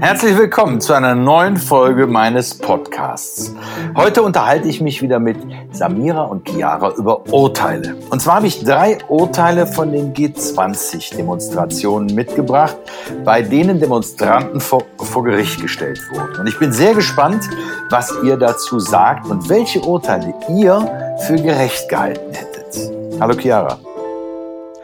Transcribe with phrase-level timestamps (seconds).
[0.00, 3.54] Herzlich willkommen zu einer neuen Folge meines Podcasts.
[3.94, 5.36] Heute unterhalte ich mich wieder mit
[5.72, 7.96] Samira und Chiara über Urteile.
[8.08, 12.78] Und zwar habe ich drei Urteile von den G20-Demonstrationen mitgebracht,
[13.26, 16.40] bei denen Demonstranten vor, vor Gericht gestellt wurden.
[16.40, 17.44] Und ich bin sehr gespannt,
[17.90, 22.90] was ihr dazu sagt und welche Urteile ihr für gerecht gehalten hättet.
[23.20, 23.78] Hallo Chiara.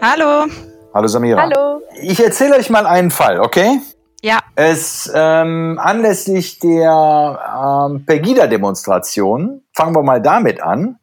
[0.03, 0.45] Hallo.
[0.93, 1.41] Hallo Samira.
[1.41, 1.81] Hallo.
[2.03, 3.81] Ich erzähle euch mal einen Fall, okay?
[4.23, 4.41] Ja.
[4.55, 10.99] Es ähm, anlässlich der ähm, Pegida-Demonstration, fangen wir mal damit an,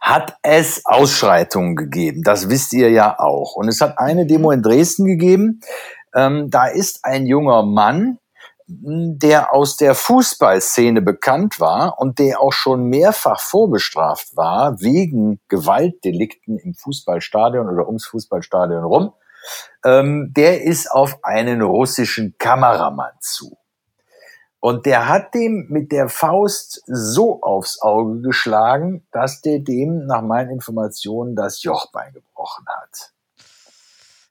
[0.00, 2.22] hat es Ausschreitungen gegeben.
[2.22, 3.54] Das wisst ihr ja auch.
[3.54, 5.60] Und es hat eine Demo in Dresden gegeben.
[6.14, 8.18] Ähm, da ist ein junger Mann,
[8.70, 16.58] der aus der Fußballszene bekannt war und der auch schon mehrfach vorbestraft war wegen Gewaltdelikten
[16.58, 19.12] im Fußballstadion oder ums Fußballstadion rum
[19.84, 23.56] ähm, der ist auf einen russischen Kameramann zu.
[24.60, 30.22] Und der hat dem mit der Faust so aufs Auge geschlagen, dass der dem nach
[30.22, 33.12] meinen Informationen das Jochbein gebrochen hat.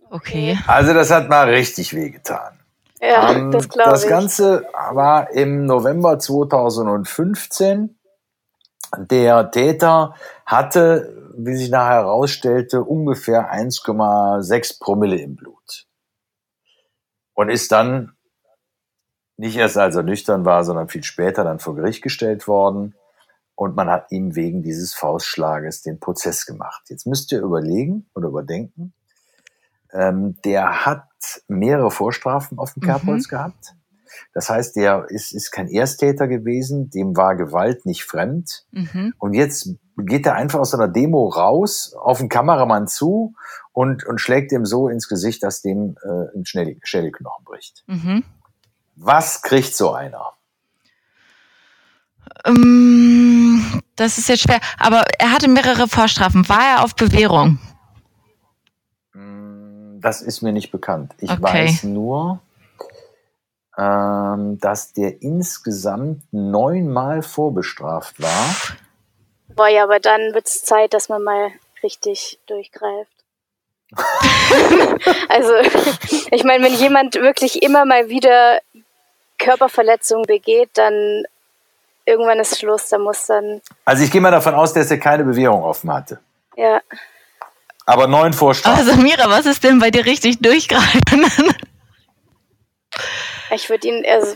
[0.09, 0.57] Okay.
[0.67, 2.59] Also das hat mal richtig wehgetan.
[3.01, 3.93] Ja, ähm, das glaube ich.
[3.93, 7.97] Das Ganze war im November 2015.
[8.97, 15.85] Der Täter hatte wie sich nachher herausstellte, ungefähr 1,6 Promille im Blut.
[17.33, 18.13] Und ist dann
[19.37, 22.95] nicht erst als er nüchtern war, sondern viel später dann vor Gericht gestellt worden.
[23.53, 26.83] Und man hat ihm wegen dieses Faustschlages den Prozess gemacht.
[26.89, 28.93] Jetzt müsst ihr überlegen oder überdenken.
[29.93, 31.07] Ähm, der hat
[31.47, 33.29] mehrere Vorstrafen auf dem Kerbholz mhm.
[33.29, 33.73] gehabt.
[34.33, 38.65] Das heißt, der ist, ist kein Ersttäter gewesen, dem war Gewalt nicht fremd.
[38.71, 39.13] Mhm.
[39.17, 43.33] Und jetzt geht er einfach aus einer Demo raus, auf den Kameramann zu
[43.73, 47.83] und, und schlägt ihm so ins Gesicht, dass dem äh, ein Schädelknochen bricht.
[47.87, 48.23] Mhm.
[48.95, 50.33] Was kriegt so einer?
[52.45, 54.59] Ähm, das ist jetzt schwer.
[54.77, 56.47] Aber er hatte mehrere Vorstrafen.
[56.49, 57.59] War er auf Bewährung?
[59.13, 61.13] Mm, das ist mir nicht bekannt.
[61.19, 61.41] Ich okay.
[61.41, 62.41] weiß nur,
[63.77, 68.55] ähm, dass der insgesamt neunmal vorbestraft war.
[69.55, 71.51] Boah, ja, aber dann wird es Zeit, dass man mal
[71.83, 73.11] richtig durchgreift.
[75.29, 75.53] also,
[76.31, 78.59] ich meine, wenn jemand wirklich immer mal wieder
[79.37, 81.23] Körperverletzungen begeht, dann
[82.05, 83.61] irgendwann ist Schluss, da muss dann.
[83.85, 86.19] Also ich gehe mal davon aus, dass er keine Bewährung offen hatte.
[86.55, 86.81] Ja.
[87.85, 88.87] Aber neun Vorstrafen.
[88.87, 91.25] Also Mira, was ist denn bei dir richtig durchgreifen?
[93.51, 94.35] Ich würde ihn, also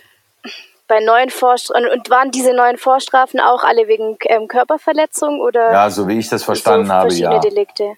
[0.87, 5.71] bei neuen Vorstrafen, und waren diese neuen Vorstrafen auch alle wegen ähm, Körperverletzung oder?
[5.71, 7.39] Ja, so wie ich das verstanden so habe, ja.
[7.39, 7.95] Delikte.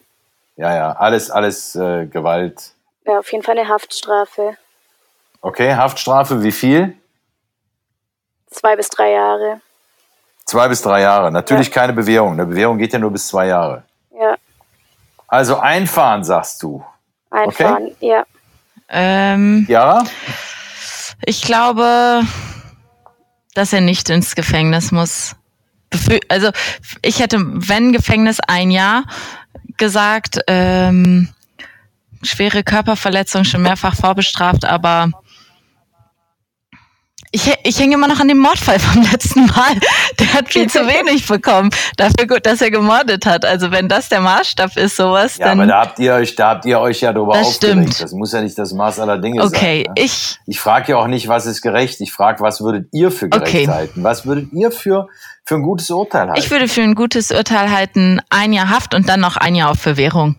[0.55, 2.73] Ja, ja, alles, alles äh, Gewalt.
[3.05, 4.57] Ja, auf jeden Fall eine Haftstrafe.
[5.41, 6.95] Okay, Haftstrafe, wie viel?
[8.49, 9.59] Zwei bis drei Jahre.
[10.45, 11.31] Zwei bis drei Jahre.
[11.31, 11.73] Natürlich ja.
[11.73, 12.33] keine Bewährung.
[12.33, 13.83] Eine Bewährung geht ja nur bis zwei Jahre.
[14.17, 14.35] Ja.
[15.27, 16.85] Also einfahren, sagst du.
[17.31, 17.95] Einfahren, okay?
[17.99, 18.25] ja.
[18.87, 20.03] Ähm, ja?
[21.25, 22.23] Ich glaube,
[23.53, 25.35] dass er nicht ins Gefängnis muss.
[26.27, 26.49] Also
[27.01, 29.03] ich hätte, wenn Gefängnis ein Jahr
[29.77, 31.29] gesagt, ähm,
[32.23, 35.11] schwere Körperverletzung schon mehrfach vorbestraft, aber
[37.33, 39.73] ich, ich hänge immer noch an dem Mordfall vom letzten Mal.
[40.19, 41.71] Der hat viel zu wenig bekommen.
[41.97, 43.43] Dafür gut, dass er gemordet hat.
[43.43, 45.59] Also wenn das der Maßstab ist, sowas, ja, dann.
[45.59, 47.95] aber da habt ihr euch, da habt ihr euch ja drüber das aufgeregt.
[47.95, 48.01] Stimmt.
[48.03, 49.59] Das muss ja nicht das Maß aller Dinge okay, sein.
[49.59, 50.05] Okay, ne?
[50.05, 50.39] ich.
[50.45, 51.99] Ich frage ja auch nicht, was ist gerecht.
[52.01, 53.67] Ich frage, was würdet ihr für gerecht okay.
[53.67, 54.03] halten?
[54.03, 55.07] Was würdet ihr für,
[55.43, 56.39] für ein gutes Urteil halten?
[56.39, 59.71] Ich würde für ein gutes Urteil halten, ein Jahr Haft und dann noch ein Jahr
[59.71, 60.35] auf Bewährung.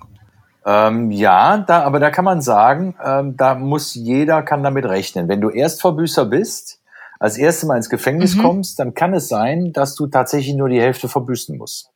[0.64, 5.28] Ähm, ja, da, aber da kann man sagen, ähm, da muss jeder kann damit rechnen.
[5.28, 6.78] Wenn du Erstverbüßer bist,
[7.24, 8.42] als erstes Mal ins Gefängnis mhm.
[8.42, 11.90] kommst, dann kann es sein, dass du tatsächlich nur die Hälfte verbüßen musst.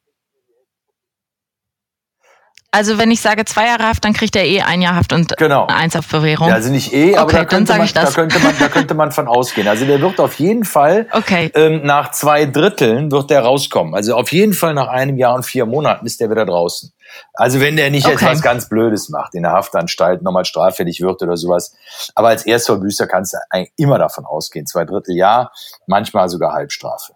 [2.71, 5.35] Also wenn ich sage zwei Jahre Haft, dann kriegt er eh ein Jahr Haft und
[5.39, 5.67] genau.
[5.69, 6.49] eins auf Bewährung.
[6.49, 9.11] Ja, also nicht eh, aber okay, da, könnte man, da, könnte man, da könnte man
[9.11, 9.67] von ausgehen.
[9.67, 11.51] Also der wird auf jeden Fall okay.
[11.55, 13.95] ähm, nach zwei Dritteln wird der rauskommen.
[13.95, 16.93] Also auf jeden Fall nach einem Jahr und vier Monaten ist der wieder draußen.
[17.33, 18.17] Also wenn der nicht okay.
[18.17, 21.75] etwas ganz Blödes macht, in der Haftanstalt nochmal straffällig wird oder sowas.
[22.15, 24.67] Aber als Erstverbüßer kannst du eigentlich immer davon ausgehen.
[24.67, 25.53] Zwei Drittel Jahr,
[25.87, 27.15] manchmal sogar Halbstrafe.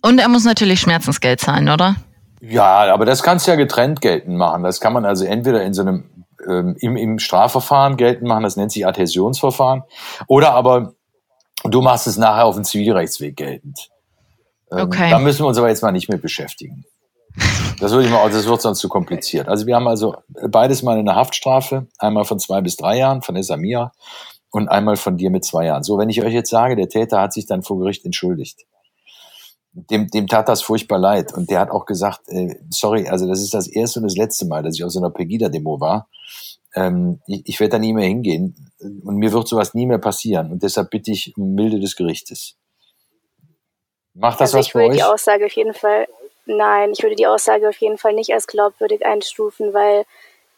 [0.00, 1.96] Und er muss natürlich Schmerzensgeld zahlen, oder?
[2.48, 4.62] Ja, aber das kannst du ja getrennt geltend machen.
[4.62, 8.56] Das kann man also entweder in so einem ähm, im, im Strafverfahren geltend machen, das
[8.56, 9.84] nennt sich Adhäsionsverfahren,
[10.26, 10.94] oder aber
[11.64, 13.88] du machst es nachher auf dem Zivilrechtsweg geltend.
[14.70, 15.10] Ähm, okay.
[15.10, 16.84] Da müssen wir uns aber jetzt mal nicht mit beschäftigen.
[17.80, 19.48] Das würde ich mal, das wird sonst zu kompliziert.
[19.48, 20.16] Also wir haben also
[20.48, 23.92] beides mal eine Haftstrafe, einmal von zwei bis drei Jahren von Esamia
[24.50, 25.82] und einmal von dir mit zwei Jahren.
[25.82, 28.66] So, wenn ich euch jetzt sage, der Täter hat sich dann vor Gericht entschuldigt.
[29.76, 31.34] Dem, dem tat das furchtbar leid.
[31.34, 34.46] Und der hat auch gesagt, äh, sorry, also das ist das erste und das letzte
[34.46, 36.08] Mal, dass ich auf so einer Pegida-Demo war.
[36.76, 38.72] Ähm, ich, ich werde da nie mehr hingehen.
[38.78, 40.52] Und mir wird sowas nie mehr passieren.
[40.52, 42.56] Und deshalb bitte ich um Milde des Gerichtes.
[44.14, 44.96] Macht das also was ich für würde euch?
[44.98, 46.06] die Aussage auf jeden Fall,
[46.46, 50.04] nein, ich würde die Aussage auf jeden Fall nicht als glaubwürdig einstufen, weil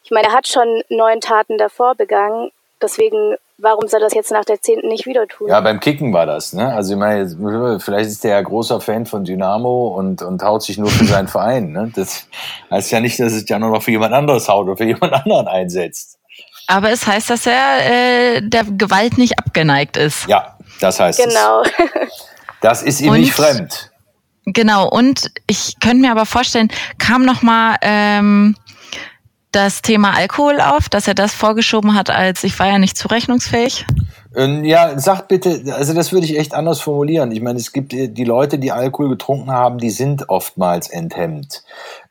[0.05, 2.51] ich meine, er hat schon neun Taten davor begangen.
[2.83, 5.49] Deswegen, warum soll er das jetzt nach der zehnten nicht wieder tun?
[5.49, 6.75] Ja, beim Kicken war das, ne?
[6.75, 10.77] Also ich meine, vielleicht ist der ja großer Fan von Dynamo und, und haut sich
[10.77, 11.73] nur für seinen Verein.
[11.73, 11.91] Ne?
[11.95, 12.27] Das
[12.71, 15.13] heißt ja nicht, dass es ja nur noch für jemand anderes haut oder für jemand
[15.15, 16.19] anderen einsetzt.
[16.67, 20.27] Aber es heißt, dass er äh, der Gewalt nicht abgeneigt ist.
[20.27, 21.63] Ja, das heißt genau.
[21.63, 21.71] es.
[22.63, 23.93] Das ist ihm Und- nicht fremd.
[24.47, 28.55] Genau, und ich könnte mir aber vorstellen, kam noch mal ähm,
[29.57, 33.87] das Thema Alkohol auf, dass er das vorgeschoben hat, als ich war ja nicht zurechnungsfähig.
[34.37, 37.33] Ähm, Ja, sagt bitte, also das würde ich echt anders formulieren.
[37.33, 41.65] Ich meine, es gibt äh, die Leute, die Alkohol getrunken haben, die sind oftmals enthemmt.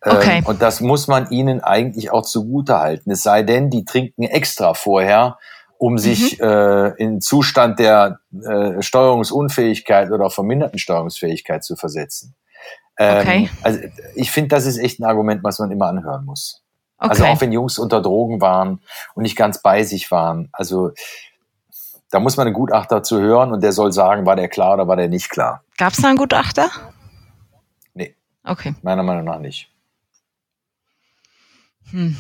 [0.04, 0.42] Ähm, Okay.
[0.46, 3.12] Und das muss man ihnen eigentlich auch zugute halten.
[3.12, 5.38] Es sei denn, die trinken extra vorher,
[5.78, 12.34] um sich äh, in Zustand der äh, Steuerungsunfähigkeit oder verminderten Steuerungsfähigkeit zu versetzen.
[12.98, 13.50] Ähm, Okay.
[13.62, 13.80] Also
[14.16, 16.65] ich finde, das ist echt ein Argument, was man immer anhören muss.
[17.06, 17.22] Okay.
[17.22, 18.80] Also auch wenn Jungs unter Drogen waren
[19.14, 20.50] und nicht ganz bei sich waren.
[20.52, 20.92] Also
[22.12, 24.88] da muss man einen Gutachter zu hören und der soll sagen, war der klar oder
[24.88, 25.64] war der nicht klar.
[25.78, 26.70] Gab es da einen Gutachter?
[27.94, 28.76] Nee, Okay.
[28.84, 29.70] meiner Meinung nach nicht.
[31.92, 32.16] Hm.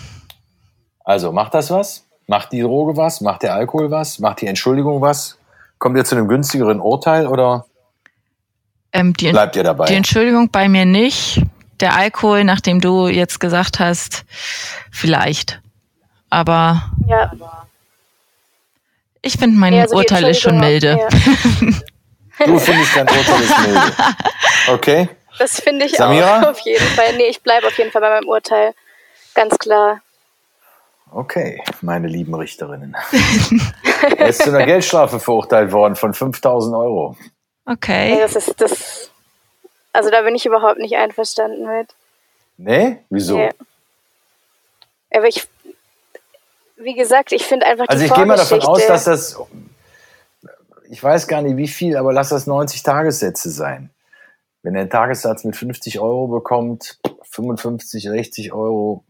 [1.04, 2.06] Also macht das was?
[2.28, 3.22] Macht die Droge was?
[3.22, 4.20] Macht der Alkohol was?
[4.20, 5.38] Macht die Entschuldigung was?
[5.78, 7.66] Kommt ihr zu einem günstigeren Urteil oder
[8.92, 9.86] Ähm, die, bleibt ihr dabei?
[9.86, 11.42] die Entschuldigung bei mir nicht.
[11.80, 14.26] Der Alkohol, nachdem du jetzt gesagt hast,
[14.92, 15.62] vielleicht.
[16.30, 17.32] Aber ja.
[19.22, 20.98] ich finde, mein Ja, also Urteil ist schon milde.
[20.98, 22.46] Ja.
[22.46, 23.94] Du findest dein Urteil ist milde.
[24.68, 25.10] Okay?
[25.38, 26.42] Das finde ich Samira?
[26.42, 27.16] auch auf jeden Fall.
[27.18, 28.74] Nee, ich bleibe auf jeden Fall bei meinem Urteil.
[29.34, 30.02] Ganz klar.
[31.12, 32.96] Okay, meine lieben Richterinnen.
[34.18, 37.16] er ist zu einer Geldstrafe verurteilt worden von 5000 Euro.
[37.66, 38.18] Okay.
[38.20, 39.12] das ist das.
[39.96, 41.96] Also da bin ich überhaupt nicht einverstanden mit.
[42.58, 43.00] Nee?
[43.10, 43.38] Wieso?
[43.38, 43.50] Nee.
[45.10, 45.48] Aber ich,
[46.76, 49.40] wie gesagt, ich finde einfach Also die ich gehe mal davon aus, dass das,
[50.90, 53.90] ich weiß gar nicht wie viel, aber lass das 90 Tagessätze sein.
[54.64, 57.00] Wenn er einen Tagessatz mit 50 Euro bekommt,
[57.30, 59.06] 55, 60 Euro,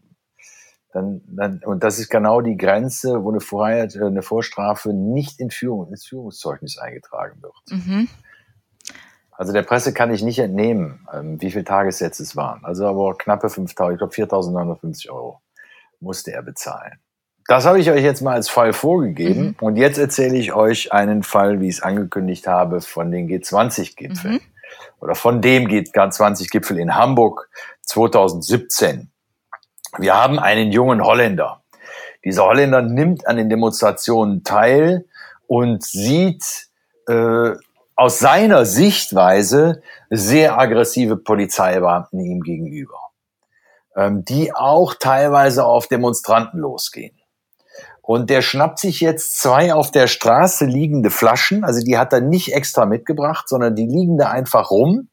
[0.92, 5.40] dann, dann, und das ist genau die Grenze, wo eine, Vorheit, äh, eine Vorstrafe nicht
[5.40, 7.54] in Führung, ins Führungszeugnis eingetragen wird.
[7.70, 8.08] Mhm.
[9.36, 12.64] Also der Presse kann ich nicht entnehmen, ähm, wie viele Tagessätze es waren.
[12.64, 15.40] Also aber knappe 5.000, ich glaube 4.950 Euro
[16.00, 16.98] musste er bezahlen.
[17.48, 19.56] Das habe ich euch jetzt mal als Fall vorgegeben.
[19.60, 24.34] Und jetzt erzähle ich euch einen Fall, wie ich es angekündigt habe, von den G20-Gipfeln.
[24.34, 24.40] Mhm.
[25.00, 27.48] Oder von dem G20-Gipfel in Hamburg
[27.82, 29.10] 2017.
[29.98, 31.62] Wir haben einen jungen Holländer.
[32.24, 35.04] Dieser Holländer nimmt an den Demonstrationen teil
[35.46, 36.68] und sieht
[37.08, 37.52] äh,
[37.96, 43.00] aus seiner Sichtweise sehr aggressive Polizeibeamten ihm gegenüber,
[43.96, 47.18] ähm, die auch teilweise auf Demonstranten losgehen.
[48.02, 52.20] Und der schnappt sich jetzt zwei auf der Straße liegende Flaschen, also die hat er
[52.20, 55.08] nicht extra mitgebracht, sondern die liegen da einfach rum,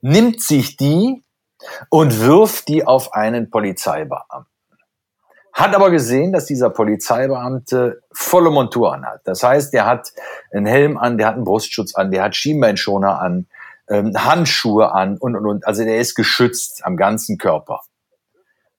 [0.00, 1.22] nimmt sich die
[1.90, 4.46] und wirft die auf einen Polizeibeamten.
[5.58, 9.22] Hat aber gesehen, dass dieser Polizeibeamte volle Montur anhat.
[9.24, 10.12] Das heißt, der hat
[10.52, 13.48] einen Helm an, der hat einen Brustschutz an, der hat Schienbeinschoner an,
[13.90, 15.66] ähm, Handschuhe an und, und, und.
[15.66, 17.80] Also der ist geschützt am ganzen Körper.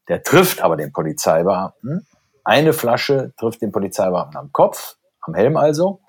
[0.08, 2.08] Der trifft aber den Polizeibeamten.
[2.46, 6.00] Eine Flasche trifft den Polizeibeamten am Kopf, am Helm also,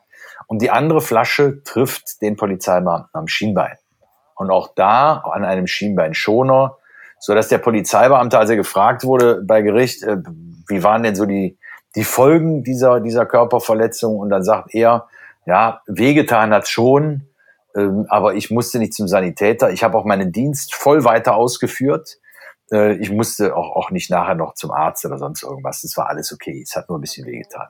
[0.46, 3.76] und die andere Flasche trifft den Polizeibeamten am Schienbein.
[4.36, 6.76] Und auch da an einem Schienbeinschoner,
[7.18, 10.18] so dass der Polizeibeamte, als er gefragt wurde bei Gericht, äh,
[10.68, 11.58] wie waren denn so die,
[11.96, 14.18] die Folgen dieser, dieser Körperverletzung?
[14.18, 15.08] Und dann sagt er,
[15.46, 17.28] ja, wehgetan hat schon,
[17.76, 19.70] ähm, aber ich musste nicht zum Sanitäter.
[19.70, 22.18] Ich habe auch meinen Dienst voll weiter ausgeführt.
[22.72, 25.82] Äh, ich musste auch, auch nicht nachher noch zum Arzt oder sonst irgendwas.
[25.82, 26.62] Das war alles okay.
[26.62, 27.68] Es hat nur ein bisschen wehgetan.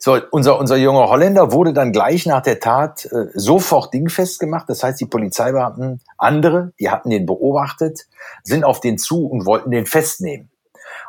[0.00, 4.66] So, unser, unser junger Holländer wurde dann gleich nach der Tat äh, sofort dingfest gemacht.
[4.68, 8.06] Das heißt, die Polizeibeamten, andere, die hatten den beobachtet,
[8.44, 10.50] sind auf den zu und wollten den festnehmen.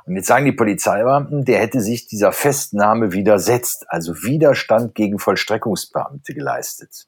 [0.09, 6.33] Und jetzt sagen die Polizeibeamten, der hätte sich dieser Festnahme widersetzt, also Widerstand gegen Vollstreckungsbeamte
[6.33, 7.05] geleistet.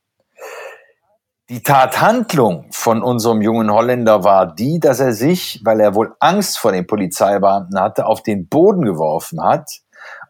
[1.50, 6.60] Die Tathandlung von unserem jungen Holländer war die, dass er sich, weil er wohl Angst
[6.60, 9.82] vor den Polizeibeamten hatte, auf den Boden geworfen hat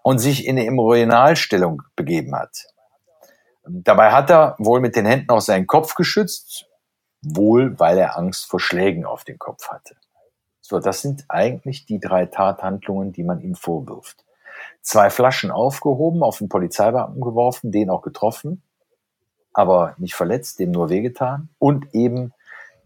[0.02, 2.68] und sich in eine Embryonalstellung begeben hat.
[3.68, 6.68] Dabei hat er wohl mit den Händen auch seinen Kopf geschützt,
[7.22, 9.98] wohl weil er Angst vor Schlägen auf den Kopf hatte.
[10.72, 14.24] So, das sind eigentlich die drei Tathandlungen, die man ihm vorwirft.
[14.82, 18.64] Zwei Flaschen aufgehoben, auf den Polizeibeamten geworfen, den auch getroffen,
[19.52, 22.32] aber nicht verletzt, dem nur wehgetan und eben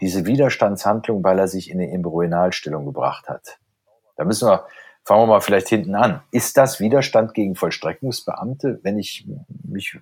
[0.01, 3.59] diese Widerstandshandlung, weil er sich in eine Embryonalstellung gebracht hat.
[4.15, 4.65] Da müssen wir,
[5.03, 6.23] fangen wir mal vielleicht hinten an.
[6.31, 9.27] Ist das Widerstand gegen Vollstreckungsbeamte, wenn ich
[9.63, 9.99] mich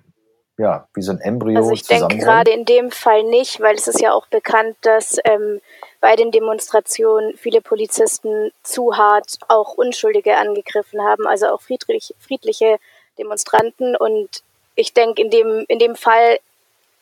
[0.56, 3.88] ja, wie so ein Embryo Also ich denke gerade in dem Fall nicht, weil es
[3.88, 5.60] ist ja auch bekannt, dass ähm,
[6.00, 12.78] bei den Demonstrationen viele Polizisten zu hart auch Unschuldige angegriffen haben, also auch friedlich, friedliche
[13.18, 13.96] Demonstranten.
[13.96, 14.42] Und
[14.76, 16.38] ich denke, in dem, in dem Fall,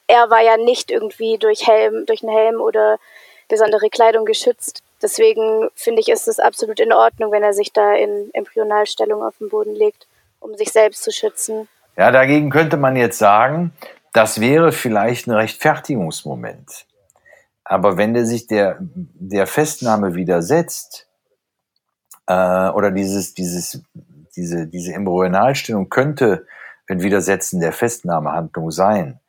[0.07, 2.99] er war ja nicht irgendwie durch Helm, durch einen Helm oder
[3.49, 4.83] besondere Kleidung geschützt.
[5.03, 9.37] Deswegen finde ich, ist es absolut in Ordnung, wenn er sich da in Embryonalstellung auf
[9.39, 10.07] den Boden legt,
[10.41, 11.69] um sich selbst zu schützen.
[11.97, 13.73] Ja, dagegen könnte man jetzt sagen,
[14.13, 16.87] das wäre vielleicht ein Rechtfertigungsmoment.
[17.65, 21.09] Aber wenn der sich der, der Festnahme widersetzt,
[22.27, 23.83] äh, oder dieses, dieses,
[24.37, 26.47] diese, diese Embryonalstellung könnte
[26.89, 29.21] ein Widersetzen der Festnahmehandlung sein,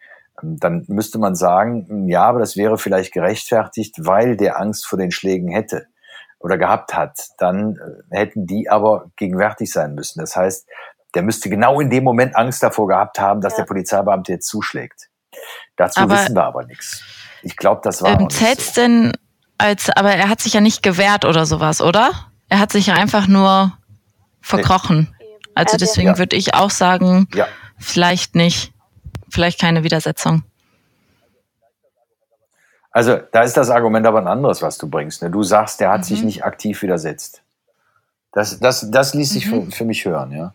[0.42, 5.12] dann müsste man sagen, ja, aber das wäre vielleicht gerechtfertigt, weil der Angst vor den
[5.12, 5.88] Schlägen hätte
[6.40, 7.30] oder gehabt hat.
[7.38, 7.78] Dann
[8.12, 10.20] äh, hätten die aber gegenwärtig sein müssen.
[10.20, 10.68] Das heißt,
[11.16, 13.58] der müsste genau in dem Moment Angst davor gehabt haben, dass ja.
[13.58, 15.10] der Polizeibeamte jetzt zuschlägt.
[15.76, 17.04] Dazu aber, wissen wir aber nichts.
[17.42, 18.20] Ich glaube, das war.
[18.20, 18.82] Ähm, Zählt's so.
[18.82, 19.14] denn
[19.58, 22.12] als, aber er hat sich ja nicht gewehrt oder sowas, oder?
[22.50, 23.78] Er hat sich ja einfach nur
[24.42, 25.16] verkrochen.
[25.20, 25.26] Nee.
[25.56, 26.18] Also deswegen ja.
[26.18, 27.48] würde ich auch sagen, ja.
[27.78, 28.74] vielleicht nicht.
[29.30, 30.44] Vielleicht keine Widersetzung.
[32.92, 35.24] Also da ist das Argument aber ein anderes, was du bringst.
[35.24, 35.32] Ne?
[35.32, 36.04] Du sagst, der hat mhm.
[36.04, 37.42] sich nicht aktiv widersetzt.
[38.32, 39.72] Das, das, das ließ sich mhm.
[39.72, 40.54] für, für mich hören, ja.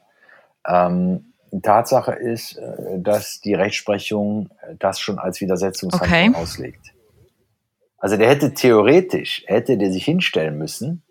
[0.68, 1.32] Ähm,
[1.62, 6.42] Tatsache ist, äh, dass die Rechtsprechung äh, das schon als Widersetzungshandlung okay.
[6.42, 6.92] auslegt.
[7.98, 11.02] Also der hätte theoretisch, hätte der sich hinstellen müssen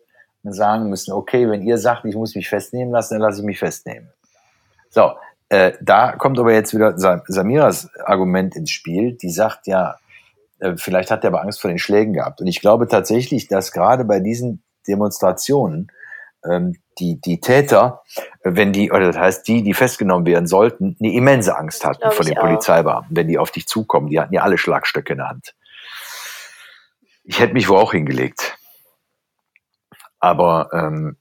[0.43, 3.45] und sagen müssen, okay, wenn ihr sagt, ich muss mich festnehmen lassen, dann lasse ich
[3.45, 4.09] mich festnehmen.
[4.89, 5.11] So,
[5.49, 9.97] äh, da kommt aber jetzt wieder Samiras Argument ins Spiel, die sagt ja,
[10.59, 12.39] äh, vielleicht hat er aber Angst vor den Schlägen gehabt.
[12.39, 15.91] Und ich glaube tatsächlich, dass gerade bei diesen Demonstrationen
[16.49, 18.01] ähm, die, die Täter,
[18.43, 22.25] wenn die, oder das heißt die, die festgenommen werden sollten, eine immense Angst hatten vor
[22.25, 24.09] den Polizeibeamten, wenn die auf dich zukommen.
[24.09, 25.53] Die hatten ja alle Schlagstöcke in der Hand.
[27.23, 28.57] Ich hätte mich wohl auch hingelegt.
[30.19, 31.17] Aber ähm,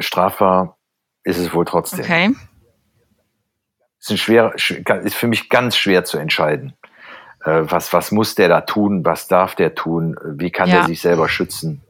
[0.00, 0.76] strafbar
[1.22, 2.00] ist es wohl trotzdem.
[2.00, 2.34] Okay.
[4.00, 6.74] Ist, ein schwer, ist für mich ganz schwer zu entscheiden.
[7.44, 9.04] Äh, was, was muss der da tun?
[9.04, 10.16] Was darf der tun?
[10.24, 10.78] Wie kann ja.
[10.78, 11.82] der sich selber schützen?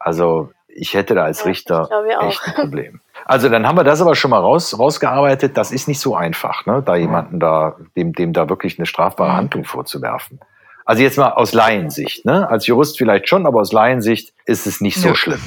[0.00, 3.00] Also ich hätte da als Richter ja, echt ein Problem.
[3.24, 5.56] Also dann haben wir das aber schon mal raus, rausgearbeitet.
[5.56, 6.82] Das ist nicht so einfach, ne?
[6.84, 9.34] da jemanden da, dem, dem da wirklich eine strafbare.
[9.34, 10.40] Handlung vorzuwerfen.
[10.84, 12.48] Also jetzt mal aus Laiensicht, ne?
[12.48, 15.14] Als Jurist vielleicht schon, aber aus Laiensicht ist es nicht so ja.
[15.14, 15.42] schlimm.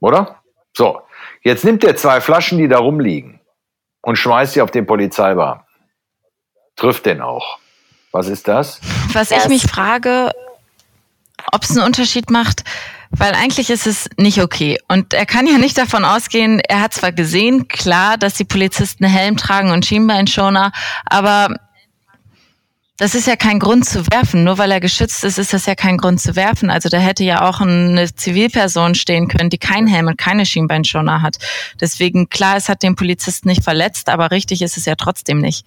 [0.00, 0.36] Oder?
[0.74, 1.02] So.
[1.42, 3.40] Jetzt nimmt er zwei Flaschen, die da rumliegen
[4.00, 5.66] und schmeißt sie auf den Polizeibeamten.
[6.76, 7.58] Trifft den auch.
[8.10, 8.80] Was ist das?
[9.12, 10.30] Was ich mich frage,
[11.52, 12.64] ob es einen Unterschied macht,
[13.10, 14.78] weil eigentlich ist es nicht okay.
[14.88, 19.04] Und er kann ja nicht davon ausgehen, er hat zwar gesehen, klar, dass die Polizisten
[19.04, 20.72] Helm tragen und Schienbeinschoner,
[21.06, 21.54] aber
[22.96, 24.44] das ist ja kein Grund zu werfen.
[24.44, 26.70] Nur weil er geschützt ist, ist das ja kein Grund zu werfen.
[26.70, 31.20] Also da hätte ja auch eine Zivilperson stehen können, die keinen Helm und keine Schienbeinschoner
[31.20, 31.36] hat.
[31.80, 35.66] Deswegen, klar, es hat den Polizisten nicht verletzt, aber richtig ist es ja trotzdem nicht.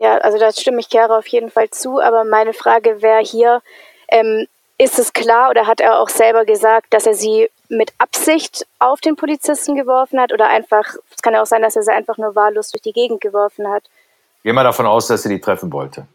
[0.00, 2.00] Ja, also da stimme ich Chiara auf jeden Fall zu.
[2.00, 3.60] Aber meine Frage wäre hier,
[4.08, 4.46] ähm,
[4.78, 9.00] ist es klar oder hat er auch selber gesagt, dass er sie mit Absicht auf
[9.00, 12.16] den Polizisten geworfen hat oder einfach, es kann ja auch sein, dass er sie einfach
[12.16, 13.84] nur wahllos durch die Gegend geworfen hat.
[14.44, 16.06] Gehen wir davon aus, dass er die treffen wollte.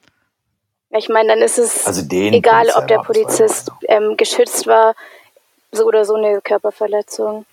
[0.91, 4.96] Ich meine, dann ist es also egal, ob der Polizist ähm, geschützt war,
[5.72, 7.46] so oder so eine Körperverletzung.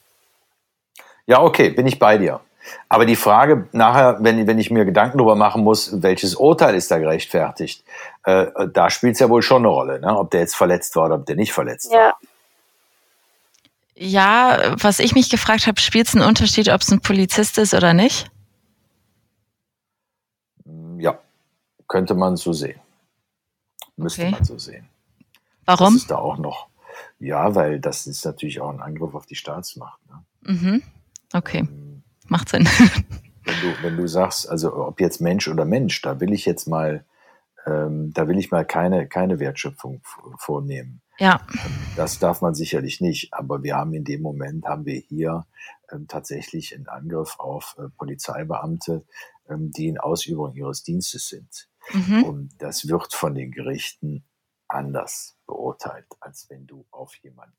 [1.26, 2.40] Ja, okay, bin ich bei dir.
[2.88, 6.90] Aber die Frage nachher, wenn, wenn ich mir Gedanken darüber machen muss, welches Urteil ist
[6.90, 7.84] da gerechtfertigt,
[8.24, 10.16] äh, da spielt es ja wohl schon eine Rolle, ne?
[10.16, 11.98] ob der jetzt verletzt war oder ob der nicht verletzt ja.
[11.98, 12.18] war.
[13.94, 17.74] Ja, was ich mich gefragt habe, spielt es einen Unterschied, ob es ein Polizist ist
[17.74, 18.30] oder nicht?
[20.96, 21.18] Ja,
[21.86, 22.80] könnte man so sehen.
[23.96, 24.30] Müsste okay.
[24.30, 24.88] man so sehen.
[25.66, 25.94] Warum?
[25.94, 26.68] Das ist da auch noch.
[27.18, 30.00] Ja, weil das ist natürlich auch ein Angriff auf die Staatsmacht.
[30.08, 30.52] Ne?
[30.52, 30.82] Mhm.
[31.32, 31.58] Okay.
[31.58, 31.79] Ähm,
[32.30, 32.66] Macht Sinn.
[33.44, 36.66] Wenn du, wenn du sagst, also ob jetzt Mensch oder Mensch, da will ich jetzt
[36.68, 37.04] mal
[37.66, 40.02] Ähm, da will ich mal keine, keine Wertschöpfung
[40.38, 41.02] vornehmen.
[41.18, 41.46] Ja.
[41.96, 43.34] Das darf man sicherlich nicht.
[43.34, 45.46] Aber wir haben in dem Moment, haben wir hier
[45.92, 49.04] ähm, tatsächlich einen Angriff auf äh, Polizeibeamte,
[49.48, 51.68] ähm, die in Ausübung ihres Dienstes sind.
[51.92, 52.24] Mhm.
[52.24, 54.24] Und das wird von den Gerichten
[54.68, 57.52] anders beurteilt, als wenn du auf jemand,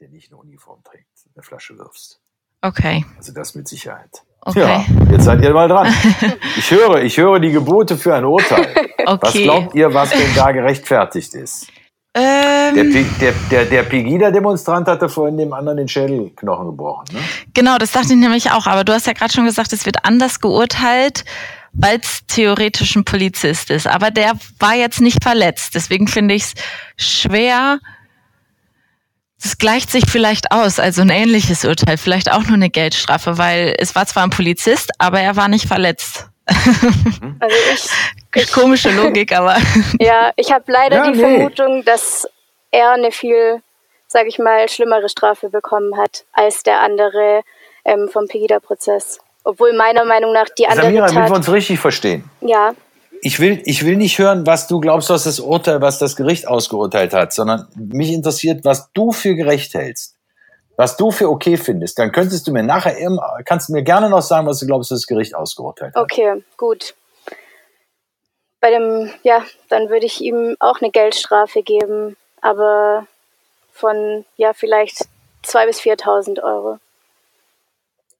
[0.00, 2.20] der nicht eine Uniform trägt, eine Flasche wirfst.
[2.62, 3.04] Okay.
[3.16, 4.22] Also das mit Sicherheit.
[4.42, 4.60] Okay.
[4.60, 5.92] Ja, jetzt seid ihr mal dran.
[6.56, 8.68] Ich höre, ich höre die Gebote für ein Urteil.
[9.06, 9.18] Okay.
[9.22, 11.68] Was glaubt ihr, was denn da gerechtfertigt ist?
[12.14, 17.06] Ähm, der, der, der, der Pegida-Demonstrant hatte vorhin dem anderen den Schädelknochen gebrochen.
[17.12, 17.20] Ne?
[17.54, 18.66] Genau, das dachte ich nämlich auch.
[18.66, 21.24] Aber du hast ja gerade schon gesagt, es wird anders geurteilt,
[21.72, 23.86] weil es theoretisch ein Polizist ist.
[23.86, 25.74] Aber der war jetzt nicht verletzt.
[25.74, 26.54] Deswegen finde ich es
[26.98, 27.78] schwer.
[29.42, 33.74] Es gleicht sich vielleicht aus, also ein ähnliches Urteil, vielleicht auch nur eine Geldstrafe, weil
[33.78, 36.26] es war zwar ein Polizist, aber er war nicht verletzt.
[37.38, 39.56] Also ich, ich komische Logik, aber.
[40.00, 41.20] Ja, ich habe leider ja, die nee.
[41.20, 42.28] Vermutung, dass
[42.70, 43.62] er eine viel,
[44.08, 47.42] sage ich mal, schlimmere Strafe bekommen hat als der andere
[47.84, 49.20] ähm, vom Pegida-Prozess.
[49.44, 52.28] Obwohl meiner Meinung nach die andere Samira, Tat, damit wir uns richtig verstehen.
[52.40, 52.72] Ja.
[53.22, 56.48] Ich will, ich will nicht hören, was du glaubst, was das Urteil, was das Gericht
[56.48, 60.16] ausgeurteilt hat, sondern mich interessiert, was du für gerecht hältst
[60.80, 62.96] was du für okay findest, dann könntest du mir nachher,
[63.44, 66.02] kannst du mir gerne noch sagen, was du glaubst, dass das Gericht ausgeurteilt hat.
[66.02, 66.94] Okay, gut.
[68.62, 73.06] Bei dem, ja, dann würde ich ihm auch eine Geldstrafe geben, aber
[73.74, 75.02] von, ja, vielleicht
[75.44, 76.78] 2.000 bis 4.000 Euro.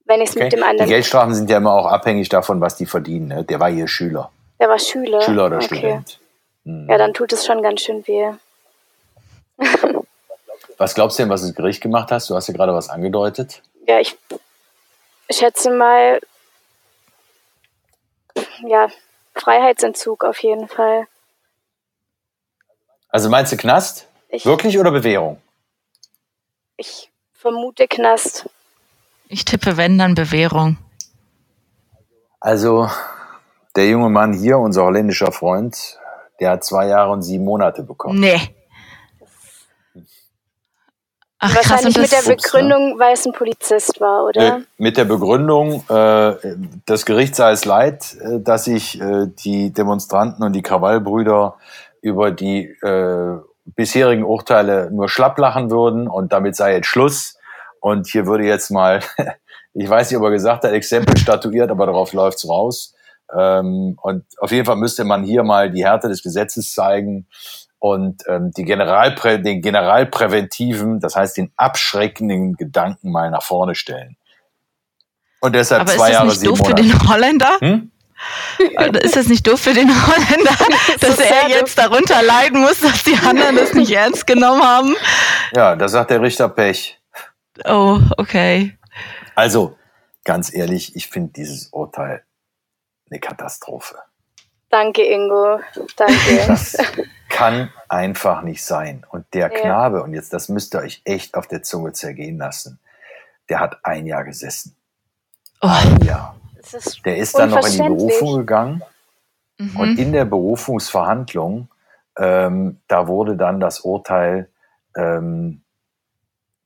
[0.05, 0.45] Wenn ich es okay.
[0.45, 0.87] mit dem anderen.
[0.87, 3.29] Die Geldstrafen sind ja immer auch abhängig davon, was die verdienen.
[3.29, 3.43] Ne?
[3.43, 4.31] Der war hier Schüler.
[4.61, 5.23] Der war Schüler.
[5.23, 5.77] Schüler oder okay.
[5.77, 6.21] Student.
[6.65, 6.89] Hm.
[6.89, 8.33] Ja, dann tut es schon ganz schön weh.
[10.77, 12.31] Was glaubst du denn, was das Gericht gemacht hast?
[12.31, 13.63] Du hast ja gerade was angedeutet.
[13.87, 14.17] Ja, ich
[15.31, 16.21] schätze mal,
[18.67, 18.89] ja,
[19.35, 21.07] Freiheitsentzug auf jeden Fall.
[23.09, 24.07] Also meinst du Knast?
[24.29, 25.41] Ich, Wirklich oder Bewährung?
[26.77, 28.49] Ich vermute Knast.
[29.29, 30.79] Ich tippe, wenn, dann Bewährung.
[32.39, 32.89] Also,
[33.77, 35.99] der junge Mann hier, unser holländischer Freund,
[36.41, 38.21] der hat zwei Jahre und sieben Monate bekommen.
[38.21, 38.41] Nee.
[41.43, 44.59] Ach, Wahrscheinlich mit der Begründung, weil es ein Polizist war, oder?
[44.59, 46.35] Äh, mit der Begründung, äh,
[46.85, 51.57] das Gericht sei es leid, äh, dass sich äh, die Demonstranten und die Krawallbrüder
[52.03, 57.39] über die äh, bisherigen Urteile nur schlapp lachen würden und damit sei jetzt Schluss.
[57.81, 59.01] Und hier würde jetzt mal,
[59.73, 62.95] ich weiß nicht, ob er gesagt hat, Exempel statuiert, aber darauf läuft's raus.
[63.37, 67.27] Ähm, und auf jeden Fall müsste man hier mal die Härte des Gesetzes zeigen
[67.79, 74.17] und ähm, die Generalprä den generalpräventiven, das heißt den abschreckenden Gedanken mal nach vorne stellen.
[75.41, 76.83] Und deshalb Aber zwei ist das nicht doof Monate.
[76.83, 77.59] für den Holländer?
[77.61, 77.91] Hm?
[79.03, 80.55] Ist das nicht doof für den Holländer,
[81.01, 84.95] dass so er jetzt darunter leiden muss, dass die anderen das nicht ernst genommen haben?
[85.55, 87.01] Ja, da sagt der Richter Pech.
[87.65, 88.77] Oh, okay.
[89.35, 89.77] Also,
[90.25, 92.23] ganz ehrlich, ich finde dieses Urteil
[93.11, 93.97] eine Katastrophe.
[94.71, 95.61] Danke, Ingo.
[95.97, 96.15] Danke.
[96.47, 96.77] Das
[97.29, 99.07] kann einfach nicht sein.
[99.11, 99.61] Und der ja.
[99.61, 102.79] Knabe, und jetzt das müsst ihr euch echt auf der Zunge zergehen lassen,
[103.49, 104.77] der hat ein Jahr gesessen.
[105.63, 105.69] Oh.
[105.69, 106.37] Ein Jahr.
[106.57, 108.83] Ist der ist dann noch in die Berufung gegangen.
[109.59, 109.77] Mhm.
[109.77, 111.69] Und in der Berufungsverhandlung,
[112.19, 114.49] ähm, da wurde dann das Urteil,
[114.97, 115.63] ähm,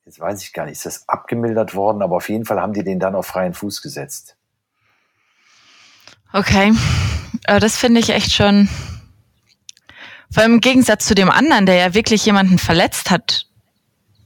[0.04, 2.85] jetzt weiß ich gar nicht, ist das abgemildert worden, aber auf jeden Fall haben die
[2.85, 4.37] den dann auf freien Fuß gesetzt.
[6.35, 6.73] Okay,
[7.47, 8.68] äh, das finde ich echt schon
[10.33, 13.47] vor allem im Gegensatz zu dem anderen, der ja wirklich jemanden verletzt hat.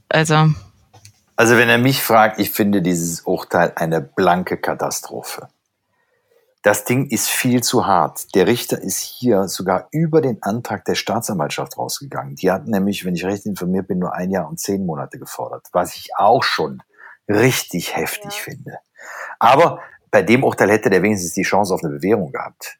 [0.09, 0.49] Also.
[1.35, 5.49] Also wenn er mich fragt, ich finde dieses Urteil eine blanke Katastrophe.
[6.63, 8.33] Das Ding ist viel zu hart.
[8.33, 12.35] Der Richter ist hier sogar über den Antrag der Staatsanwaltschaft rausgegangen.
[12.35, 15.67] Die hatten nämlich, wenn ich recht informiert bin, nur ein Jahr und zehn Monate gefordert,
[15.73, 16.81] was ich auch schon
[17.27, 18.41] richtig heftig ja.
[18.41, 18.79] finde.
[19.37, 19.79] Aber
[20.11, 22.79] bei dem Urteil hätte der wenigstens die Chance auf eine Bewährung gehabt.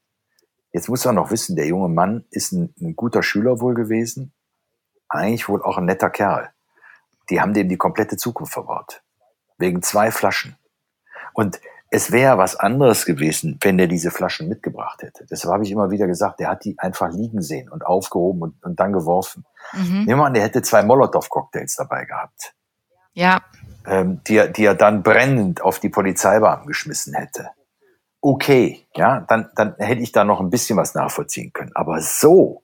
[0.71, 4.33] Jetzt muss man noch wissen, der junge Mann ist ein, ein guter Schüler wohl gewesen,
[5.07, 6.51] eigentlich wohl auch ein netter Kerl.
[7.29, 9.01] Die haben dem die komplette Zukunft verbaut.
[9.57, 10.57] Wegen zwei Flaschen.
[11.33, 11.59] Und
[11.91, 15.25] es wäre was anderes gewesen, wenn der diese Flaschen mitgebracht hätte.
[15.25, 18.63] Deshalb habe ich immer wieder gesagt, der hat die einfach liegen sehen und aufgehoben und,
[18.63, 19.45] und dann geworfen.
[19.73, 20.03] Mhm.
[20.05, 22.53] Nehmen wir an, der hätte zwei Molotow-Cocktails dabei gehabt.
[23.13, 23.41] Ja.
[23.85, 27.49] Ähm, die, die er dann brennend auf die Polizeibeamten geschmissen hätte
[28.21, 31.71] okay, ja, dann, dann hätte ich da noch ein bisschen was nachvollziehen können.
[31.73, 32.63] Aber so,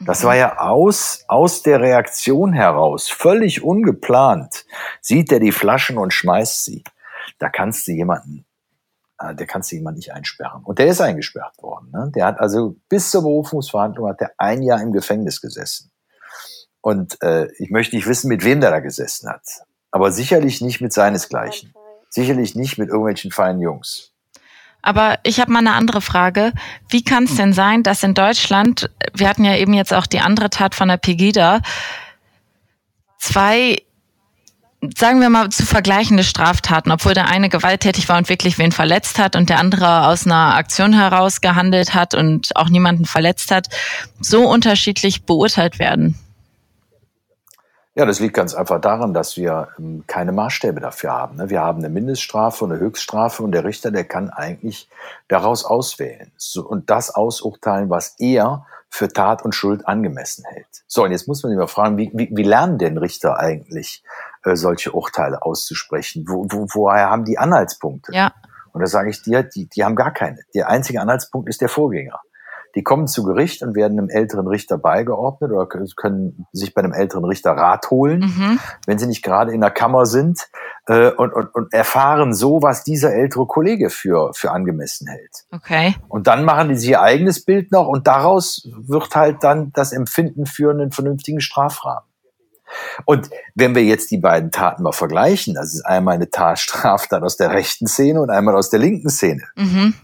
[0.00, 4.66] das war ja aus, aus der Reaktion heraus, völlig ungeplant,
[5.00, 6.84] sieht er die Flaschen und schmeißt sie.
[7.38, 8.44] Da kannst du jemanden,
[9.18, 10.62] äh, der kannst du jemanden nicht einsperren.
[10.64, 11.90] Und der ist eingesperrt worden.
[11.92, 12.10] Ne?
[12.14, 15.90] Der hat also bis zur Berufungsverhandlung hat er ein Jahr im Gefängnis gesessen.
[16.80, 19.44] Und äh, ich möchte nicht wissen, mit wem der da gesessen hat.
[19.92, 21.72] Aber sicherlich nicht mit seinesgleichen.
[22.08, 24.10] Sicherlich nicht mit irgendwelchen feinen Jungs.
[24.82, 26.52] Aber ich habe mal eine andere Frage.
[26.88, 30.18] Wie kann es denn sein, dass in Deutschland, wir hatten ja eben jetzt auch die
[30.18, 31.60] andere Tat von der Pegida,
[33.18, 33.78] zwei
[34.98, 39.18] sagen wir mal, zu vergleichende Straftaten, obwohl der eine gewalttätig war und wirklich wen verletzt
[39.18, 43.68] hat und der andere aus einer Aktion heraus gehandelt hat und auch niemanden verletzt hat,
[44.20, 46.18] so unterschiedlich beurteilt werden?
[47.94, 51.36] Ja, das liegt ganz einfach daran, dass wir ähm, keine Maßstäbe dafür haben.
[51.36, 51.50] Ne?
[51.50, 54.88] Wir haben eine Mindeststrafe und eine Höchststrafe und der Richter, der kann eigentlich
[55.28, 56.32] daraus auswählen
[56.64, 60.84] und das ausurteilen, was er für Tat und Schuld angemessen hält.
[60.86, 64.02] So, und jetzt muss man sich mal fragen, wie, wie, wie lernen denn Richter eigentlich,
[64.44, 66.24] äh, solche Urteile auszusprechen?
[66.28, 68.12] Wo, wo, woher haben die Anhaltspunkte?
[68.14, 68.32] Ja.
[68.72, 70.40] Und da sage ich dir, die, die haben gar keine.
[70.54, 72.20] Der einzige Anhaltspunkt ist der Vorgänger.
[72.74, 76.92] Die kommen zu Gericht und werden einem älteren Richter beigeordnet oder können sich bei einem
[76.92, 78.60] älteren Richter Rat holen, mhm.
[78.86, 80.48] wenn sie nicht gerade in der Kammer sind
[80.86, 85.44] äh, und, und, und erfahren so, was dieser ältere Kollege für, für angemessen hält.
[85.50, 85.94] Okay.
[86.08, 89.92] Und dann machen die sich ihr eigenes Bild noch und daraus wird halt dann das
[89.92, 92.04] Empfinden für einen vernünftigen Strafrahmen.
[93.04, 97.36] Und wenn wir jetzt die beiden Taten mal vergleichen, das ist einmal eine Tatstraftat aus
[97.36, 99.42] der rechten Szene und einmal aus der linken Szene.
[99.56, 99.94] Mhm.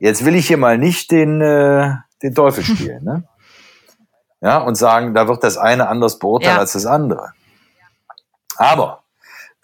[0.00, 3.24] Jetzt will ich hier mal nicht den, äh, den Teufel spielen, ne?
[4.40, 6.58] Ja, und sagen, da wird das eine anders beurteilt ja.
[6.60, 7.32] als das andere.
[8.56, 9.02] Aber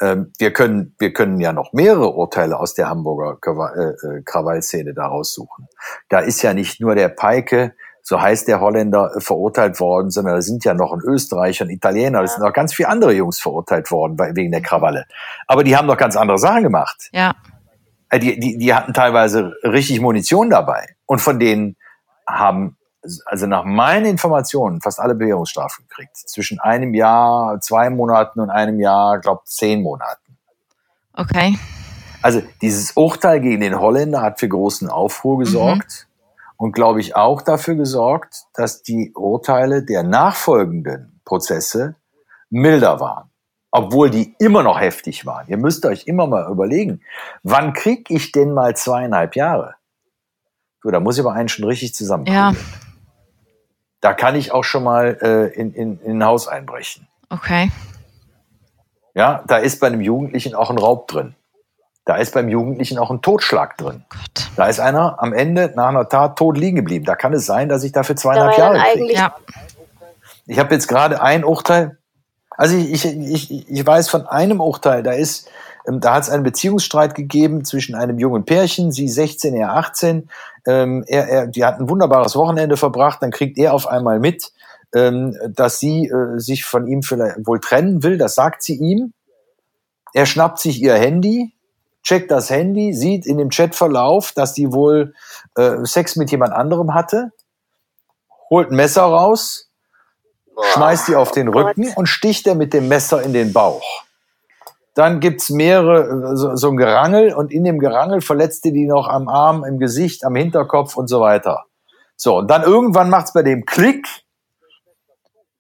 [0.01, 4.92] ähm, wir können, wir können ja noch mehrere Urteile aus der Hamburger äh, äh, Krawallszene
[4.92, 5.68] da raussuchen.
[6.09, 7.75] Da ist ja nicht nur der Peike
[8.07, 11.70] so heißt der Holländer, äh, verurteilt worden, sondern da sind ja noch ein Österreicher, ein
[11.70, 15.07] Italiener, es sind noch ganz viele andere Jungs verurteilt worden wegen der Krawalle.
[15.47, 17.09] Aber die haben doch ganz andere Sachen gemacht.
[17.12, 17.35] Ja.
[18.14, 20.96] Äh, die, die, die hatten teilweise richtig Munition dabei.
[21.07, 21.77] Und von denen
[22.27, 22.77] haben,
[23.27, 26.16] also nach meinen Informationen, fast alle Bewährungsstrafen gekriegt.
[26.16, 30.38] Zwischen einem Jahr, zwei Monaten und einem Jahr, glaube zehn Monaten.
[31.12, 31.59] Okay.
[32.22, 36.07] Also dieses Urteil gegen den Holländer hat für großen Aufruhr gesorgt.
[36.09, 36.14] Mhm
[36.57, 41.96] und glaube ich auch dafür gesorgt, dass die Urteile der nachfolgenden Prozesse
[42.48, 43.31] milder waren,
[43.74, 45.48] obwohl die immer noch heftig waren.
[45.48, 47.00] Ihr müsst euch immer mal überlegen,
[47.42, 49.74] wann krieg ich denn mal zweieinhalb Jahre?
[50.80, 52.24] So, da muss ich aber einen schon richtig zusammen.
[52.26, 52.54] Ja.
[54.00, 57.08] Da kann ich auch schon mal äh, in, in, in ein Haus einbrechen.
[57.30, 57.72] Okay.
[59.12, 61.34] Ja, da ist bei einem Jugendlichen auch ein Raub drin.
[62.04, 64.04] Da ist beim Jugendlichen auch ein Totschlag drin.
[64.08, 64.50] Gott.
[64.54, 67.06] Da ist einer am Ende nach einer Tat tot liegen geblieben.
[67.06, 69.12] Da kann es sein, dass ich dafür zweieinhalb Jahre kriege.
[69.12, 69.34] Ja.
[70.46, 71.98] Ich habe jetzt gerade ein Urteil.
[72.57, 75.49] Also ich, ich, ich, ich weiß von einem Urteil, da ist,
[75.87, 80.29] ähm, da hat es einen Beziehungsstreit gegeben zwischen einem jungen Pärchen, sie 16, er 18.
[80.67, 84.53] Ähm, er, er, die hatten ein wunderbares Wochenende verbracht, dann kriegt er auf einmal mit,
[84.95, 88.19] ähm, dass sie äh, sich von ihm vielleicht wohl trennen will.
[88.19, 89.12] Das sagt sie ihm.
[90.12, 91.53] Er schnappt sich ihr Handy,
[92.05, 95.14] checkt das Handy, sieht in dem Chatverlauf, dass die wohl
[95.57, 97.33] äh, Sex mit jemand anderem hatte,
[98.49, 99.63] holt ein Messer raus,
[100.61, 104.05] schmeißt die auf den oh Rücken und sticht er mit dem Messer in den Bauch.
[104.95, 109.29] Dann gibt's mehrere, so, so ein Gerangel und in dem Gerangel verletzte die noch am
[109.29, 111.64] Arm, im Gesicht, am Hinterkopf und so weiter.
[112.17, 114.07] So, und dann irgendwann macht's bei dem Klick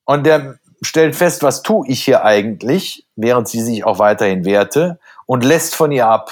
[0.04, 5.00] und der stellt fest, was tue ich hier eigentlich, während sie sich auch weiterhin wehrte
[5.26, 6.30] und lässt von ihr ab.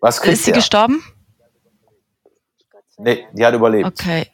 [0.00, 0.56] Was kriegt Ist sie er?
[0.56, 1.02] gestorben?
[2.96, 3.86] Nee, die hat überlebt.
[3.86, 4.30] Okay.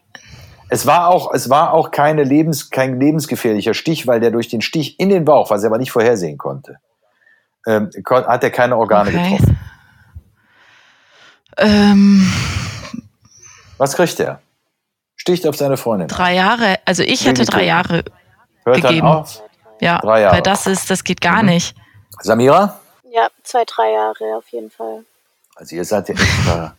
[0.72, 4.62] Es war auch, es war auch keine Lebens, kein lebensgefährlicher Stich, weil der durch den
[4.62, 6.78] Stich in den Bauch, was er aber nicht vorhersehen konnte,
[7.66, 9.30] ähm, hat er keine Organe okay.
[9.30, 9.58] getroffen.
[11.56, 12.32] Ähm,
[13.78, 14.40] was kriegt er?
[15.16, 16.06] Sticht auf seine Freundin.
[16.06, 18.04] Drei Jahre, also ich hätte drei Jahre
[18.64, 19.06] Hört gegeben.
[19.06, 19.42] Dann auf?
[19.80, 20.36] Ja, drei Jahre.
[20.36, 21.50] weil das ist, das geht gar mhm.
[21.50, 21.76] nicht.
[22.20, 22.78] Samira?
[23.10, 25.04] Ja, zwei, drei Jahre auf jeden Fall.
[25.56, 26.72] Also ihr seid ja ein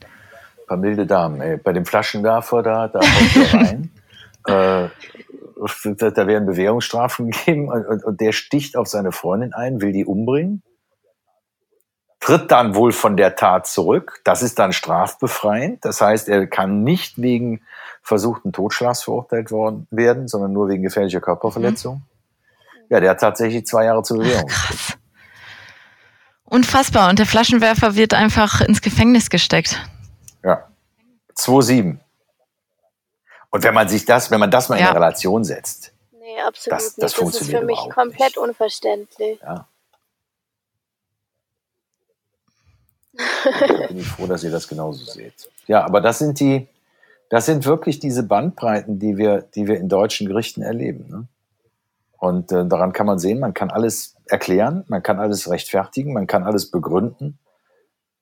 [0.72, 1.42] paar, milde Damen.
[1.42, 1.58] Ey.
[1.58, 3.92] Bei dem Flaschenwerfer da, da haut rein.
[4.48, 4.90] äh,
[5.96, 10.06] da werden Bewährungsstrafen gegeben und, und, und der sticht auf seine Freundin ein, will die
[10.06, 10.64] umbringen,
[12.20, 14.22] tritt dann wohl von der Tat zurück.
[14.24, 15.84] Das ist dann strafbefreiend.
[15.84, 17.62] Das heißt, er kann nicht wegen
[18.02, 21.96] versuchten Totschlags verurteilt worden werden, sondern nur wegen gefährlicher Körperverletzung.
[21.96, 22.02] Mhm.
[22.90, 24.48] Ja, der hat tatsächlich zwei Jahre zur Bewährung.
[24.48, 24.98] Krass.
[26.44, 27.10] Unfassbar.
[27.10, 29.80] Und der Flaschenwerfer wird einfach ins Gefängnis gesteckt.
[30.44, 30.68] Ja.
[31.36, 31.98] 2,7.
[33.50, 34.90] Und wenn man sich das, wenn man das mal ja.
[34.90, 35.94] in Relation setzt.
[36.12, 37.16] Nee, absolut das, das nicht.
[37.16, 38.38] Funktioniert das ist für mich komplett nicht.
[38.38, 39.40] unverständlich.
[39.42, 39.68] Ja.
[43.68, 45.50] Da bin ich froh, dass ihr das genauso seht.
[45.68, 46.68] Ja, aber das sind die,
[47.30, 51.08] das sind wirklich diese Bandbreiten, die wir, die wir in deutschen Gerichten erleben.
[51.10, 51.28] Ne?
[52.18, 56.28] Und äh, daran kann man sehen, man kann alles erklären, man kann alles rechtfertigen, man
[56.28, 57.40] kann alles begründen.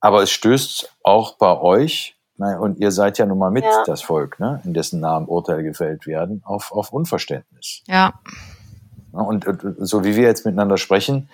[0.01, 3.83] Aber es stößt auch bei euch, und ihr seid ja nun mal mit ja.
[3.85, 7.83] das Volk, ne, in dessen Namen Urteile gefällt werden, auf, auf Unverständnis.
[7.85, 8.13] Ja.
[9.11, 11.29] Und, und so wie wir jetzt miteinander sprechen,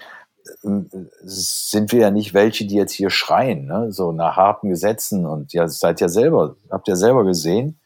[1.22, 3.92] sind wir ja nicht welche, die jetzt hier schreien, ne?
[3.92, 7.80] so nach harten Gesetzen und ja, seid ja selber, habt ja selber gesehen,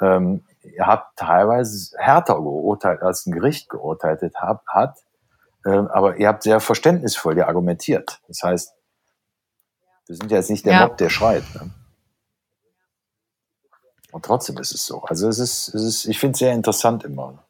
[0.00, 4.96] ähm, ihr habt teilweise härter geurteilt, als ein Gericht geurteilt hat, hat
[5.64, 8.20] äh, aber ihr habt sehr verständnisvoll ja argumentiert.
[8.28, 8.74] Das heißt,
[10.06, 10.86] wir sind ja jetzt nicht der ja.
[10.86, 11.44] Mob, der schreit.
[11.54, 11.70] Ne?
[14.12, 15.02] Und trotzdem ist es so.
[15.02, 17.44] Also es ist, es ist ich finde es sehr interessant immer.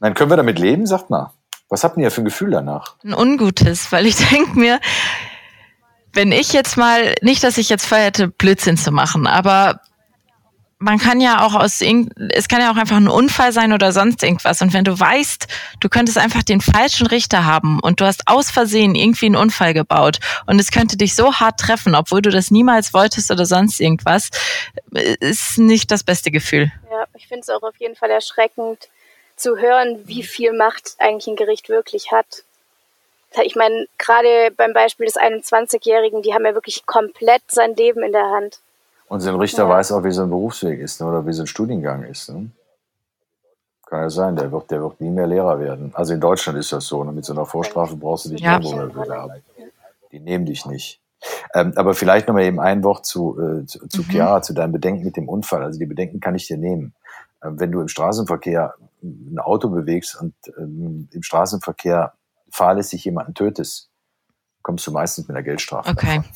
[0.00, 1.32] Dann können wir damit leben, sagt mal.
[1.68, 2.96] Was habt ihr für ein Gefühl danach?
[3.04, 4.80] Ein ungutes, weil ich denke mir,
[6.12, 9.80] wenn ich jetzt mal, nicht, dass ich jetzt hätte, Blödsinn zu machen, aber
[10.80, 14.22] man kann ja auch aus es kann ja auch einfach ein Unfall sein oder sonst
[14.22, 14.62] irgendwas.
[14.62, 15.46] Und wenn du weißt,
[15.80, 19.74] du könntest einfach den falschen Richter haben und du hast aus Versehen irgendwie einen Unfall
[19.74, 23.80] gebaut und es könnte dich so hart treffen, obwohl du das niemals wolltest oder sonst
[23.80, 24.30] irgendwas,
[24.92, 26.70] ist nicht das beste Gefühl.
[26.90, 28.88] Ja, ich finde es auch auf jeden Fall erschreckend,
[29.36, 32.44] zu hören, wie viel Macht eigentlich ein Gericht wirklich hat.
[33.44, 38.12] Ich meine, gerade beim Beispiel des 21-Jährigen, die haben ja wirklich komplett sein Leben in
[38.12, 38.58] der Hand.
[39.08, 39.68] Und so ein Richter ja.
[39.68, 42.28] weiß auch, wie so ein Berufsweg ist ne, oder wie so ein Studiengang ist.
[42.28, 42.50] Ne?
[43.86, 45.92] Kann ja sein, der wird, der wird nie mehr Lehrer werden.
[45.94, 47.02] Also in Deutschland ist das so.
[47.04, 47.12] Ne?
[47.12, 48.58] Mit so einer Vorstrafe brauchst du dich ja.
[48.58, 49.42] nirgendwo mehr bewerben.
[50.12, 51.00] Die nehmen dich nicht.
[51.54, 54.08] Ähm, aber vielleicht nochmal eben ein Wort zu, äh, zu, zu mhm.
[54.10, 55.62] Chiara, zu deinem Bedenken mit dem Unfall.
[55.62, 56.94] Also die Bedenken kann ich dir nehmen.
[57.42, 62.12] Ähm, wenn du im Straßenverkehr ein Auto bewegst und ähm, im Straßenverkehr
[62.50, 63.90] fahrlässig jemanden tötest,
[64.62, 65.90] kommst du meistens mit einer Geldstrafe.
[65.90, 66.22] Okay.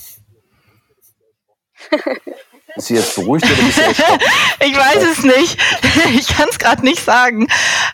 [2.77, 4.21] Ist sie jetzt beruhigt oder bist du erschrocken?
[4.61, 5.61] ich weiß es nicht.
[6.15, 7.49] Ich kann es gerade nicht sagen.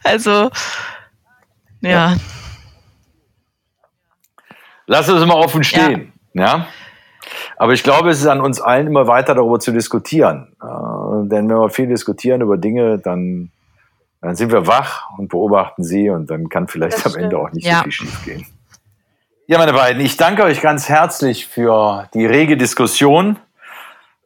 [0.05, 0.51] Also,
[1.81, 1.91] ja.
[1.91, 2.17] ja.
[4.87, 6.13] Lass es mal offen stehen.
[6.33, 6.43] Ja.
[6.43, 6.69] ja.
[7.57, 10.55] Aber ich glaube, es ist an uns allen immer weiter darüber zu diskutieren.
[10.63, 13.51] Äh, denn wenn wir viel diskutieren über Dinge, dann,
[14.21, 17.67] dann sind wir wach und beobachten sie und dann kann vielleicht am Ende auch nicht
[17.67, 17.79] ja.
[17.79, 18.47] so viel schief gehen.
[19.47, 23.39] Ja, meine beiden, ich danke euch ganz herzlich für die rege Diskussion.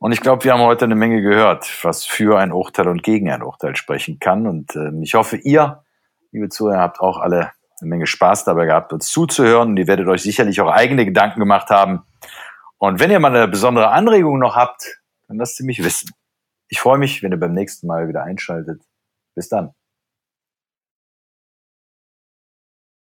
[0.02, 3.30] Und ich glaube, wir haben heute eine Menge gehört, was für ein Urteil und gegen
[3.30, 4.48] ein Urteil sprechen kann.
[4.48, 5.84] Und äh, ich hoffe, ihr,
[6.32, 9.68] liebe Zuhörer, habt auch alle eine Menge Spaß dabei gehabt, uns zuzuhören.
[9.68, 12.02] Und ihr werdet euch sicherlich auch eigene Gedanken gemacht haben.
[12.78, 16.10] Und wenn ihr mal eine besondere Anregung noch habt, dann lasst sie mich wissen.
[16.66, 18.82] Ich freue mich, wenn ihr beim nächsten Mal wieder einschaltet.
[19.36, 19.72] Bis dann.